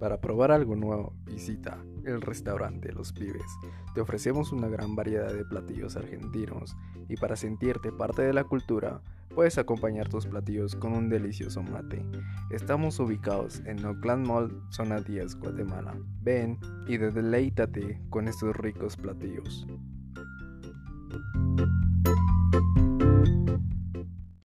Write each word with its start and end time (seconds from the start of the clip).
Para 0.00 0.18
probar 0.18 0.50
algo 0.50 0.76
nuevo, 0.76 1.12
visita 1.26 1.76
el 2.06 2.22
restaurante 2.22 2.90
Los 2.90 3.12
Pibes. 3.12 3.44
Te 3.94 4.00
ofrecemos 4.00 4.50
una 4.50 4.66
gran 4.66 4.96
variedad 4.96 5.30
de 5.30 5.44
platillos 5.44 5.94
argentinos 5.94 6.74
y 7.06 7.16
para 7.16 7.36
sentirte 7.36 7.92
parte 7.92 8.22
de 8.22 8.32
la 8.32 8.44
cultura, 8.44 9.02
puedes 9.34 9.58
acompañar 9.58 10.08
tus 10.08 10.26
platillos 10.26 10.74
con 10.74 10.94
un 10.94 11.10
delicioso 11.10 11.62
mate. 11.62 12.02
Estamos 12.50 12.98
ubicados 12.98 13.60
en 13.66 13.84
Oakland 13.84 14.26
Mall, 14.26 14.62
zona 14.70 15.02
10, 15.02 15.36
Guatemala. 15.36 15.94
Ven 16.22 16.58
y 16.88 16.96
deleítate 16.96 18.00
con 18.08 18.26
estos 18.26 18.56
ricos 18.56 18.96
platillos. 18.96 19.66